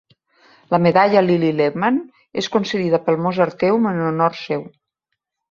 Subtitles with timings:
[0.75, 1.99] La Medalla Lilli Lehmann
[2.43, 4.67] és concedida pel Mozarteum en honor seu.